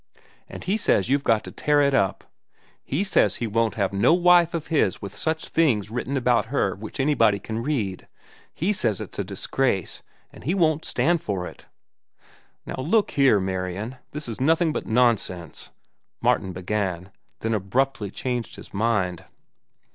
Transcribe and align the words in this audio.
"And 0.49 0.63
he 0.63 0.77
says 0.77 1.09
you've 1.09 1.23
got 1.23 1.43
to 1.43 1.51
tear 1.51 1.79
it 1.79 1.93
up. 1.93 2.23
He 2.83 3.03
says 3.03 3.35
he 3.35 3.45
won't 3.45 3.75
have 3.75 3.93
no 3.93 4.15
wife 4.15 4.55
of 4.55 4.65
his 4.65 4.99
with 4.99 5.13
such 5.13 5.49
things 5.49 5.91
written 5.91 6.17
about 6.17 6.45
her 6.45 6.73
which 6.75 6.99
anybody 6.99 7.37
can 7.37 7.61
read. 7.61 8.07
He 8.51 8.73
says 8.73 8.99
it's 8.99 9.19
a 9.19 9.23
disgrace, 9.23 10.01
an' 10.33 10.41
he 10.41 10.55
won't 10.55 10.85
stand 10.85 11.21
for 11.21 11.45
it." 11.45 11.67
"Now, 12.65 12.77
look 12.77 13.11
here, 13.11 13.39
Marian, 13.39 13.97
this 14.09 14.27
is 14.27 14.41
nothing 14.41 14.73
but 14.73 14.87
nonsense," 14.87 15.69
Martin 16.19 16.51
began; 16.51 17.11
then 17.41 17.53
abruptly 17.53 18.09
changed 18.09 18.55
his 18.55 18.73
mind. 18.73 19.25